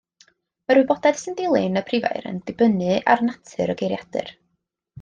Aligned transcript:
Mae'r 0.69 0.79
wybodaeth 0.79 1.19
sy'n 1.23 1.35
dilyn 1.41 1.77
y 1.81 1.83
prifair 1.91 2.27
yn 2.31 2.39
dibynnu 2.49 2.97
ar 3.17 3.23
natur 3.29 3.75
y 3.75 3.77
geiriadur. 3.83 4.35